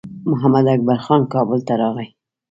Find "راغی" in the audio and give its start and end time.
1.81-2.07